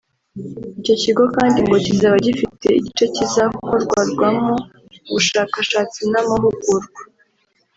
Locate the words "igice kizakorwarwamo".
2.79-4.53